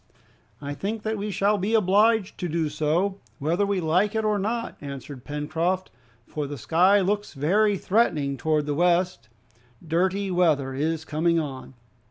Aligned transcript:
"I 0.63 0.73
think 0.73 1.03
that 1.03 1.15
we 1.19 1.29
shall 1.29 1.59
be 1.59 1.75
obliged 1.75 2.39
to 2.39 2.49
do 2.49 2.69
so, 2.69 3.19
whether 3.37 3.67
we 3.67 3.79
like 3.79 4.15
it 4.15 4.25
or 4.25 4.39
not," 4.39 4.75
answered 4.81 5.23
Pencroft, 5.23 5.91
"for 6.25 6.47
the 6.47 6.57
sky 6.57 7.01
looks 7.01 7.35
very 7.35 7.77
threatening 7.77 8.35
towards 8.35 8.65
the 8.65 8.73
west. 8.73 9.29
Dirty 9.87 10.31
weather 10.31 10.73
is 10.73 11.05
coming 11.05 11.37
on!" 11.39 11.75